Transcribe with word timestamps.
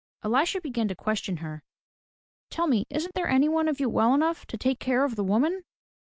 EUsha 0.23 0.59
began 0.59 0.87
to 0.87 0.95
question 0.95 1.37
her. 1.37 1.61
"Tell 2.49 2.65
me, 2.65 2.87
isn't 2.89 3.13
there 3.13 3.29
any 3.29 3.47
one 3.47 3.67
of 3.67 3.79
you 3.79 3.87
well 3.87 4.15
enough 4.15 4.47
to 4.47 4.57
take 4.57 4.79
care 4.79 5.03
of 5.03 5.15
the 5.15 5.23
woman?" 5.23 5.61